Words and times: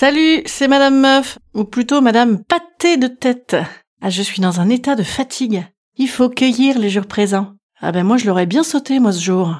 Salut, 0.00 0.42
c'est 0.46 0.68
Madame 0.68 1.00
Meuf, 1.00 1.40
ou 1.54 1.64
plutôt 1.64 2.00
Madame 2.00 2.38
Pâté 2.44 2.98
de 2.98 3.08
tête. 3.08 3.56
Ah, 4.00 4.10
je 4.10 4.22
suis 4.22 4.40
dans 4.40 4.60
un 4.60 4.68
état 4.68 4.94
de 4.94 5.02
fatigue. 5.02 5.66
Il 5.96 6.06
faut 6.06 6.28
cueillir 6.28 6.78
les 6.78 6.88
jours 6.88 7.06
présents. 7.06 7.54
Ah 7.80 7.90
ben 7.90 8.06
moi 8.06 8.16
je 8.16 8.28
l'aurais 8.28 8.46
bien 8.46 8.62
sauté 8.62 9.00
moi 9.00 9.10
ce 9.10 9.20
jour. 9.20 9.56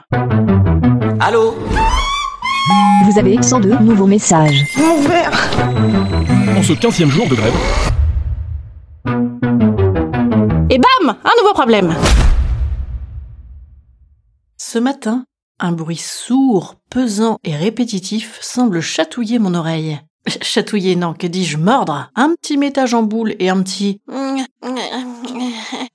Allô 1.19 1.57
Vous 3.05 3.19
avez 3.19 3.43
102 3.43 3.79
nouveaux 3.81 4.07
messages. 4.07 4.63
En 6.57 6.63
ce 6.63 6.73
15e 6.73 7.09
jour 7.09 7.27
de 7.27 7.35
grève, 7.35 7.55
Et 10.71 10.79
bam 10.79 11.17
Un 11.25 11.43
nouveau 11.43 11.53
problème 11.53 11.97
Ce 14.57 14.79
matin, 14.79 15.25
un 15.59 15.73
bruit 15.73 15.97
sourd, 15.97 16.77
pesant 16.91 17.39
et 17.43 17.57
répétitif 17.57 18.39
semble 18.41 18.81
chatouiller 18.81 19.41
mon 19.41 19.55
oreille. 19.55 19.99
Ch- 20.29 20.39
Chatouiller, 20.43 20.97
non, 20.97 21.15
que 21.15 21.27
dis-je, 21.27 21.57
mordre? 21.57 22.11
Un 22.15 22.35
petit 22.41 22.57
métage 22.57 22.95
en 22.95 23.03
boule 23.03 23.35
et 23.39 23.49
un 23.49 23.63
petit... 23.63 24.01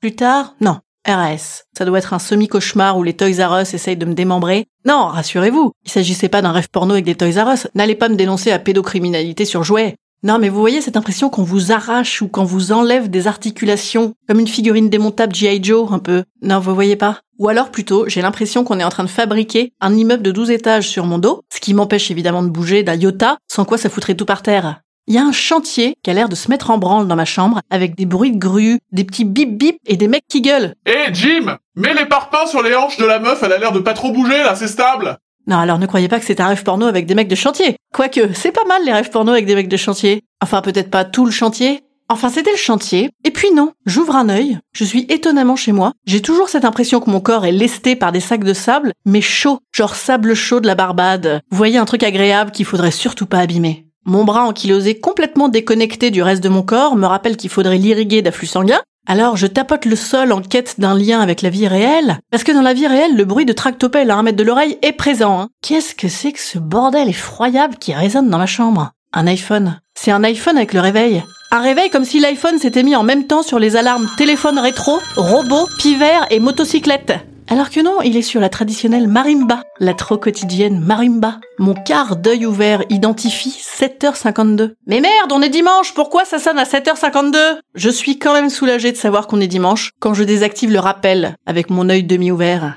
Plus 0.02 0.16
tard, 0.16 0.56
non, 0.62 0.78
RAS. 1.08 1.64
Ça 1.78 1.86
doit 1.86 1.98
être 2.00 2.14
un 2.14 2.20
semi-cauchemar 2.20 2.98
où 2.98 3.04
les 3.04 3.14
Toys 3.14 3.45
R 3.45 3.61
Us 3.61 3.73
essayent 3.73 3.98
de 3.98 4.06
me 4.06 4.14
démembrer. 4.14 4.67
Non, 4.86 5.08
rassurez-vous, 5.08 5.72
il 5.86 5.92
s'agissait 5.92 6.30
pas 6.30 6.42
d'un 6.42 6.52
rêve 6.52 6.70
porno 6.70 6.94
avec 6.94 7.06
des 7.06 7.16
Toys 7.16 7.42
R 7.44 7.54
Us. 7.54 7.67
N'allez 7.76 7.95
pas 7.95 8.09
me 8.09 8.16
dénoncer 8.16 8.52
à 8.52 8.59
pédocriminalité 8.59 9.45
sur 9.45 9.64
jouet. 9.64 9.95
Non, 10.26 10.40
mais 10.40 10.48
vous 10.48 10.62
voyez 10.62 10.80
cette 10.80 10.96
impression 10.96 11.30
qu'on 11.30 11.44
vous 11.44 11.74
arrache 11.74 12.22
ou 12.22 12.30
qu'on 12.30 12.46
vous 12.46 12.72
enlève 12.72 13.10
des 13.10 13.28
articulations, 13.28 14.14
comme 14.26 14.40
une 14.40 14.48
figurine 14.48 14.90
démontable 14.90 15.36
G.I. 15.36 15.62
Joe, 15.62 15.92
un 15.92 16.00
peu. 16.00 16.24
Non, 16.42 16.60
vous 16.60 16.74
voyez 16.74 16.96
pas 16.96 17.20
Ou 17.40 17.50
alors 17.50 17.72
plutôt, 17.72 18.08
j'ai 18.08 18.22
l'impression 18.22 18.64
qu'on 18.64 18.80
est 18.80 18.86
en 18.86 18.90
train 18.90 19.04
de 19.04 19.10
fabriquer 19.10 19.74
un 19.82 19.94
immeuble 19.94 20.24
de 20.24 20.32
12 20.32 20.52
étages 20.52 20.88
sur 20.88 21.06
mon 21.06 21.18
dos, 21.18 21.42
ce 21.54 21.60
qui 21.60 21.74
m'empêche 21.74 22.10
évidemment 22.10 22.42
de 22.42 22.48
bouger 22.48 22.84
d'un 22.84 22.96
iota, 22.96 23.36
sans 23.52 23.66
quoi 23.66 23.78
ça 23.78 23.90
foutrait 23.90 24.16
tout 24.16 24.26
par 24.26 24.44
terre. 24.44 24.80
Il 25.08 25.14
y 25.14 25.18
a 25.18 25.26
un 25.26 25.34
chantier 25.34 25.96
qui 26.02 26.10
a 26.10 26.14
l'air 26.14 26.30
de 26.30 26.36
se 26.36 26.50
mettre 26.50 26.70
en 26.72 26.78
branle 26.78 27.10
dans 27.10 27.17
ma 27.17 27.26
chambre, 27.26 27.60
avec 27.70 27.98
des 27.98 28.06
bruits 28.06 28.32
de 28.32 28.39
grue, 28.39 28.80
des 28.94 29.04
petits 29.04 29.26
bip 29.26 29.58
bip 29.58 29.76
et 29.86 29.98
des 29.98 30.08
mecs 30.08 30.23
qui 30.30 30.39
gueulent. 30.39 30.73
Hé 30.86 31.12
Jim 31.12 31.58
Mets 31.76 31.94
les 31.95 32.06
parpaings 32.06 32.48
sur 32.48 32.64
les 32.64 32.73
hanches 32.73 32.95
de 32.95 33.04
la 33.04 33.20
meuf, 33.20 33.44
elle 33.44 33.52
a 33.52 33.58
l'air 33.58 33.73
de 33.73 33.80
pas 33.80 33.94
trop 33.94 34.14
bouger 34.14 34.42
là, 34.42 34.56
c'est 34.56 34.70
stable 34.70 35.17
Non, 35.48 35.58
alors 35.58 35.80
ne 35.80 35.86
croyez 35.86 36.08
pas 36.08 36.22
que 36.22 36.26
c'est 36.26 36.39
un 36.39 36.48
rêve 36.48 36.64
porno 36.64 36.86
avec 36.86 37.08
des 37.08 37.16
mecs 37.16 37.28
de 37.28 37.36
chantier. 37.36 37.76
Quoique, 37.93 38.33
c'est 38.33 38.52
pas 38.52 38.65
mal 38.67 38.83
les 38.83 38.92
rêves 38.92 39.11
porno 39.11 39.31
avec 39.31 39.45
des 39.45 39.54
mecs 39.54 39.70
de 39.70 39.77
chantier. 39.77 40.23
Enfin, 40.42 40.61
peut-être 40.61 40.89
pas 40.89 41.05
tout 41.05 41.26
le 41.26 41.31
chantier. 41.31 41.81
Enfin, 42.09 42.30
c'était 42.30 42.52
le 42.52 42.58
chantier. 42.58 43.11
Et 43.23 43.30
puis 43.30 43.52
non, 43.52 43.71
j'ouvre 43.86 44.15
un 44.15 44.30
œil, 44.30 44.58
je 44.73 44.83
suis 44.83 45.05
étonnamment 45.09 45.55
chez 45.55 45.71
moi. 45.71 45.93
J'ai 46.05 46.21
toujours 46.21 46.49
cette 46.49 46.65
impression 46.65 46.99
que 46.99 47.09
mon 47.09 47.21
corps 47.21 47.45
est 47.45 47.52
lesté 47.52 47.95
par 47.95 48.11
des 48.11 48.20
sacs 48.20 48.43
de 48.43 48.53
sable, 48.53 48.93
mais 49.05 49.21
chaud, 49.21 49.59
genre 49.71 49.95
sable 49.95 50.33
chaud 50.33 50.59
de 50.59 50.67
la 50.67 50.76
Barbade. 50.76 51.42
Vous 51.52 51.58
voyez 51.58 51.77
un 51.77 51.86
truc 51.86 52.03
agréable 52.03 52.52
qu'il 52.52 52.65
faudrait 52.65 52.92
surtout 52.92 53.27
pas 53.27 53.39
abîmer. 53.39 53.86
Mon 54.05 54.26
bras 54.26 54.43
ankylosé 54.43 54.99
complètement 54.99 55.48
déconnecté 55.48 56.11
du 56.11 56.21
reste 56.21 56.43
de 56.43 56.49
mon 56.49 56.64
corps 56.64 56.95
me 56.95 57.05
rappelle 57.05 57.37
qu'il 57.37 57.49
faudrait 57.49 57.77
l'irriguer 57.77 58.21
d'afflux 58.21 58.48
sanguin, 58.48 58.82
alors 59.08 59.37
je 59.37 59.47
tapote 59.47 59.86
le 59.86 59.95
sol 59.95 60.31
en 60.31 60.41
quête 60.41 60.80
d'un 60.80 60.97
lien 60.97 61.19
avec 61.19 61.41
la 61.41 61.49
vie 61.49 61.67
réelle, 61.67 62.19
parce 62.31 62.43
que 62.43 62.52
dans 62.52 62.61
la 62.61 62.73
vie 62.73 62.87
réelle, 62.87 63.15
le 63.15 63.25
bruit 63.25 63.45
de 63.45 63.53
tractopelle 63.53 64.11
à 64.11 64.15
un 64.15 64.23
mètre 64.23 64.37
de 64.37 64.43
l'oreille 64.43 64.77
est 64.81 64.93
présent. 64.93 65.39
hein. 65.39 65.49
Qu'est-ce 65.61 65.95
que 65.95 66.08
c'est 66.08 66.31
que 66.31 66.39
ce 66.39 66.58
bordel 66.59 67.09
effroyable 67.09 67.75
qui 67.77 67.93
résonne 67.93 68.30
dans 68.30 68.37
ma 68.37 68.45
chambre? 68.45 68.91
Un 69.11 69.27
iPhone. 69.27 69.80
C'est 69.93 70.11
un 70.11 70.23
iPhone 70.23 70.58
avec 70.58 70.73
le 70.73 70.80
réveil. 70.80 71.23
Un 71.52 71.61
réveil 71.61 71.89
comme 71.89 72.05
si 72.05 72.19
l'iPhone 72.19 72.58
s'était 72.58 72.81
mis 72.81 72.95
en 72.95 73.03
même 73.03 73.27
temps 73.27 73.43
sur 73.43 73.59
les 73.59 73.75
alarmes 73.75 74.09
téléphone 74.17 74.58
rétro, 74.58 74.99
robots, 75.15 75.67
pivers 75.80 76.25
et 76.31 76.39
motocyclettes. 76.39 77.14
Alors 77.53 77.69
que 77.69 77.81
non, 77.81 78.02
il 78.02 78.17
est 78.17 78.23
sur 78.23 78.41
la 78.41 78.49
traditionnelle 78.49 79.08
marimba, 79.08 79.61
la 79.80 79.93
trop 79.93 80.17
quotidienne 80.17 80.80
marimba. 80.80 81.39
Mon 81.59 81.75
quart 81.75 82.15
d'œil 82.15 82.47
ouvert 82.47 82.81
identifie 82.89 83.55
7h52. 83.55 84.71
Mais 84.87 85.02
merde, 85.02 85.31
on 85.31 85.43
est 85.43 85.49
dimanche, 85.49 85.93
pourquoi 85.93 86.25
ça 86.25 86.39
sonne 86.39 86.58
à 86.58 86.64
7h52 86.64 87.59
Je 87.75 87.89
suis 87.91 88.17
quand 88.17 88.33
même 88.33 88.49
soulagée 88.49 88.91
de 88.91 88.97
savoir 88.97 89.27
qu'on 89.27 89.39
est 89.39 89.45
dimanche 89.45 89.91
quand 89.99 90.15
je 90.15 90.23
désactive 90.23 90.71
le 90.71 90.80
rappel 90.80 91.36
avec 91.45 91.69
mon 91.69 91.89
œil 91.89 92.03
demi-ouvert. 92.03 92.75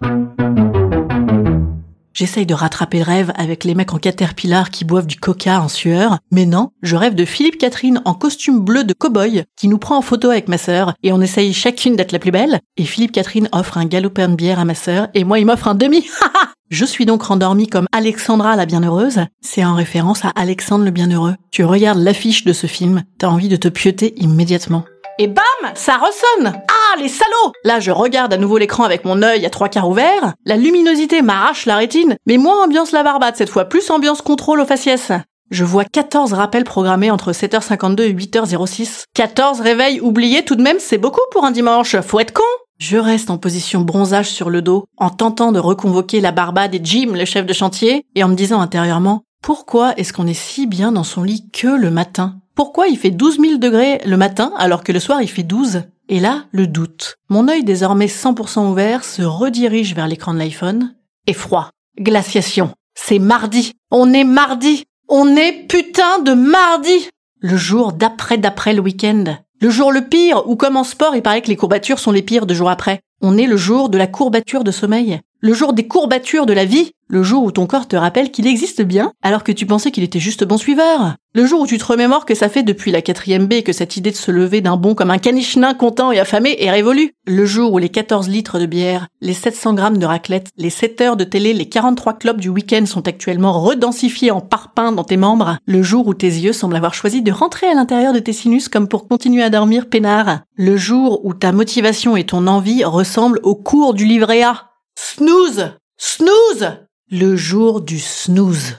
J'essaye 2.17 2.47
de 2.47 2.55
rattraper 2.55 2.97
le 2.97 3.05
rêve 3.05 3.33
avec 3.37 3.63
les 3.63 3.75
mecs 3.75 3.93
en 3.93 3.99
caterpillar 3.99 4.71
qui 4.71 4.87
boivent 4.87 5.07
du 5.07 5.17
coca 5.17 5.61
en 5.61 5.69
sueur. 5.69 6.17
Mais 6.31 6.47
non, 6.47 6.71
je 6.81 6.97
rêve 6.97 7.15
de 7.15 7.27
Philippe 7.27 7.59
Catherine 7.59 8.01
en 8.07 8.15
costume 8.15 8.61
bleu 8.61 8.85
de 8.85 8.95
cow-boy 8.95 9.45
qui 9.55 9.69
nous 9.69 9.77
prend 9.77 9.99
en 9.99 10.03
photo 10.03 10.31
avec 10.31 10.49
ma 10.49 10.57
sœur 10.57 10.95
et 11.03 11.13
on 11.13 11.21
essaye 11.21 11.53
chacune 11.53 11.95
d'être 11.95 12.13
la 12.13 12.19
plus 12.19 12.31
belle. 12.31 12.61
Et 12.79 12.87
Philippe 12.87 13.13
Catherine 13.13 13.51
offre 13.53 13.77
un 13.77 13.85
galopin 13.85 14.31
de 14.31 14.35
bière 14.35 14.59
à 14.59 14.65
ma 14.65 14.75
sœur 14.75 15.09
et 15.13 15.25
moi 15.25 15.39
il 15.41 15.45
m'offre 15.45 15.69
un 15.69 15.75
demi. 15.75 16.07
Je 16.71 16.87
suis 16.87 17.05
donc 17.05 17.23
rendormie 17.23 17.69
comme 17.69 17.87
Alexandra 17.93 18.57
la 18.57 18.65
bienheureuse. 18.65 19.21
C'est 19.43 19.65
en 19.67 19.75
référence 19.75 20.25
à 20.25 20.31
Alexandre 20.31 20.87
le 20.87 20.91
bienheureux. 20.93 21.35
Tu 21.51 21.65
regardes 21.65 21.99
l'affiche 21.99 22.45
de 22.45 22.55
ce 22.55 22.67
film, 22.67 23.05
t'as 23.19 23.29
envie 23.29 23.51
de 23.51 23.57
te 23.57 23.69
pieuter 23.69 24.15
immédiatement. 24.17 24.87
Et 25.19 25.29
bam 25.29 25.45
Ça 25.75 25.97
ressonne 25.97 26.53
Ah, 26.69 27.01
les 27.01 27.09
salauds 27.09 27.53
Là, 27.65 27.81
je 27.81 27.91
regarde 27.91 28.33
à 28.33 28.37
nouveau 28.37 28.59
l'écran 28.59 28.85
avec 28.85 29.05
mon 29.05 29.23
œil 29.23 29.47
à 29.47 29.51
trois 29.51 29.69
quarts 29.69 29.89
ouvert. 29.89 30.35
La 30.45 30.57
luminosité 30.57 31.23
m'arrache 31.23 31.67
la 31.67 31.77
rétine, 31.77 32.17
mais 32.27 32.37
moins 32.37 32.65
ambiance 32.65 32.93
la 32.93 33.03
barbade 33.03 33.37
cette 33.37 33.49
fois, 33.49 33.65
plus 33.65 33.91
ambiance 33.91 34.21
contrôle 34.21 34.61
au 34.61 34.67
faciès. 34.67 35.13
Je 35.51 35.65
vois 35.65 35.85
14 35.85 36.33
rappels 36.33 36.65
programmés 36.65 37.11
entre 37.11 37.33
7h52 37.33 38.03
et 38.03 38.15
8h06. 38.15 39.05
14 39.15 39.61
réveils 39.61 40.01
oubliés 40.01 40.45
tout 40.45 40.57
de 40.57 40.63
même, 40.63 40.79
c'est 40.81 40.99
beaucoup 40.99 41.21
pour 41.31 41.45
un 41.45 41.51
dimanche. 41.51 41.99
Faut 42.01 42.21
être 42.21 42.33
con 42.35 42.43
je 42.79 42.99
reste 42.99 43.31
en 43.31 43.39
position 43.39 43.81
bronzage 43.81 44.29
sur 44.29 44.51
le 44.51 44.61
dos, 44.61 44.85
en 44.99 45.09
tentant 45.09 45.51
de 45.51 45.59
reconvoquer 45.59 46.21
la 46.21 46.31
barbade 46.31 46.75
et 46.75 46.81
Jim, 46.83 47.13
le 47.15 47.25
chef 47.25 47.47
de 47.47 47.55
chantier, 47.55 48.05
et 48.15 48.23
en 48.23 48.29
me 48.29 48.35
disant 48.35 48.61
intérieurement, 48.61 49.23
pourquoi 49.43 49.95
est-ce 49.97 50.13
qu'on 50.13 50.27
est 50.27 50.35
si 50.35 50.67
bien 50.67 50.93
dans 50.93 51.03
son 51.03 51.23
lit 51.23 51.49
que 51.53 51.69
le 51.69 51.91
matin? 51.91 52.37
Pourquoi 52.57 52.89
il 52.89 52.97
fait 52.97 53.11
12 53.11 53.39
000 53.39 53.59
degrés 53.59 54.01
le 54.07 54.17
matin 54.17 54.51
alors 54.57 54.83
que 54.83 54.91
le 54.91 54.99
soir 54.99 55.21
il 55.21 55.29
fait 55.29 55.43
12 55.43 55.83
Et 56.09 56.21
là, 56.21 56.47
le 56.53 56.67
doute. 56.67 57.17
Mon 57.29 57.49
œil 57.49 57.63
désormais 57.65 58.07
100% 58.07 58.71
ouvert 58.71 59.05
se 59.05 59.21
redirige 59.21 59.95
vers 59.95 60.09
l'écran 60.09 60.33
de 60.33 60.39
l'iPhone. 60.39 60.95
Et 61.27 61.35
froid. 61.35 61.69
Glaciation. 62.01 62.71
C'est 62.95 63.19
mardi. 63.19 63.73
On 63.91 64.11
est 64.15 64.25
mardi. 64.25 64.85
On 65.09 65.37
est 65.37 65.67
putain 65.69 66.19
de 66.21 66.33
mardi. 66.33 67.11
Le 67.41 67.59
jour 67.59 67.93
d'après 67.93 68.39
d'après 68.39 68.73
le 68.73 68.81
week-end. 68.81 69.37
Le 69.61 69.69
jour 69.69 69.93
le 69.93 70.09
pire, 70.09 70.49
ou 70.49 70.57
comme 70.57 70.79
en 70.79 70.85
sport, 70.85 71.15
il 71.15 71.23
paraît 71.23 71.43
que 71.43 71.49
les 71.49 71.57
courbatures 71.57 71.99
sont 71.99 72.13
les 72.13 72.23
pires 72.23 72.47
de 72.47 72.55
jour 72.55 72.71
après. 72.71 73.01
On 73.21 73.37
est 73.37 73.47
le 73.47 73.59
jour 73.59 73.91
de 73.91 73.99
la 73.99 74.07
courbature 74.07 74.65
de 74.65 74.71
sommeil. 74.71 75.21
Le 75.41 75.53
jour 75.53 75.75
des 75.75 75.87
courbatures 75.87 76.47
de 76.47 76.55
la 76.55 76.65
vie. 76.65 76.93
Le 77.09 77.23
jour 77.23 77.45
où 77.45 77.53
ton 77.53 77.67
corps 77.67 77.87
te 77.87 77.95
rappelle 77.95 78.33
qu'il 78.33 78.49
existe 78.49 78.83
bien, 78.83 79.13
alors 79.23 79.45
que 79.45 79.53
tu 79.53 79.65
pensais 79.65 79.93
qu'il 79.93 80.03
était 80.03 80.19
juste 80.19 80.43
bon 80.43 80.59
suiveur. 80.59 81.15
Le 81.35 81.47
jour 81.47 81.61
où 81.61 81.67
tu 81.67 81.79
te 81.79 81.85
remémores 81.85 82.27
que 82.27 82.35
ça 82.35 82.49
fait 82.49 82.65
depuis 82.65 82.91
la 82.91 83.01
quatrième 83.01 83.47
B 83.47 83.63
que 83.63 83.73
cette 83.73 83.97
idée 83.97 84.11
de 84.11 84.17
se 84.17 84.33
lever 84.33 84.61
d'un 84.61 84.77
bond 84.77 84.97
comme 84.97 85.13
un 85.13 85.19
caniche 85.19 85.57
nain 85.57 85.75
content 85.75 86.11
et 86.11 86.19
affamé 86.19 86.57
est 86.59 86.71
révolue. 86.71 87.13
Le 87.27 87.47
jour 87.47 87.73
où 87.73 87.79
les 87.79 87.91
14 87.91 88.29
litres 88.29 88.59
de 88.59 88.67
bière, 88.67 89.07
les 89.21 89.35
700 89.35 89.75
grammes 89.75 89.99
de 89.99 90.07
raclette, 90.07 90.49
les 90.57 90.71
7 90.71 91.01
heures 91.03 91.17
de 91.17 91.23
télé, 91.23 91.53
les 91.53 91.69
43 91.69 92.15
clubs 92.15 92.41
du 92.41 92.49
week-end 92.49 92.87
sont 92.87 93.07
actuellement 93.07 93.61
redensifiés 93.61 94.33
en 94.33 94.41
parpaing 94.41 94.91
dans 94.91 95.05
tes 95.05 95.17
membres. 95.19 95.59
Le 95.67 95.83
jour 95.83 96.09
où 96.09 96.15
tes 96.15 96.27
yeux 96.27 96.55
semblent 96.55 96.75
avoir 96.75 96.95
choisi 96.95 97.23
de 97.23 97.31
rentrer 97.31 97.69
à 97.69 97.75
l'intérieur 97.75 98.15
de 98.15 98.19
tes 98.19 98.33
sinus 98.33 98.69
comme 98.69 98.89
pour 98.89 99.07
continuer 99.07 99.45
à 99.45 99.51
dormir 99.51 99.89
peinard. 99.89 100.41
Le 100.57 100.77
jour 100.77 101.25
où 101.25 101.35
ta 101.35 101.53
motivation 101.53 102.17
et 102.17 102.25
ton 102.25 102.49
envie 102.49 102.83
ressemblent 102.83 103.41
au 103.45 103.55
cours 103.55 103.95
du 103.95 104.07
livret 104.07 104.43
A. 104.43 104.73
Snooze 105.19 105.71
Snooze 105.97 106.69
Le 107.11 107.37
jour 107.37 107.81
du 107.81 107.99
snooze. 107.99 108.75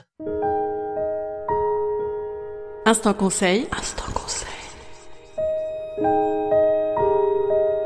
Instant 2.86 3.12
conseil. 3.12 3.66
Instant 3.76 4.04
conseil. 4.14 4.48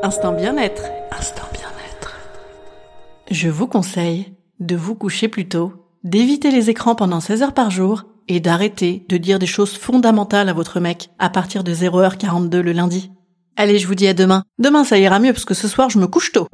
Instant 0.03 0.33
bien-être. 0.33 0.83
Instant 1.17 1.47
bien-être. 1.51 2.15
Je 3.31 3.49
vous 3.49 3.65
conseille 3.65 4.35
de 4.59 4.75
vous 4.75 4.93
coucher 4.93 5.29
plus 5.29 5.49
tôt, 5.49 5.73
d'éviter 6.03 6.51
les 6.51 6.69
écrans 6.69 6.93
pendant 6.93 7.21
16 7.21 7.41
heures 7.41 7.53
par 7.55 7.71
jour 7.71 8.03
et 8.27 8.39
d'arrêter 8.39 9.03
de 9.09 9.17
dire 9.17 9.39
des 9.39 9.47
choses 9.47 9.75
fondamentales 9.75 10.47
à 10.49 10.53
votre 10.53 10.79
mec 10.79 11.09
à 11.17 11.31
partir 11.31 11.63
de 11.63 11.73
0h42 11.73 12.59
le 12.59 12.71
lundi. 12.71 13.09
Allez, 13.55 13.79
je 13.79 13.87
vous 13.87 13.95
dis 13.95 14.07
à 14.07 14.13
demain. 14.13 14.43
Demain, 14.59 14.83
ça 14.83 14.99
ira 14.99 15.17
mieux 15.17 15.33
parce 15.33 15.45
que 15.45 15.55
ce 15.55 15.67
soir, 15.67 15.89
je 15.89 15.97
me 15.97 16.05
couche 16.05 16.31
tôt. 16.31 16.47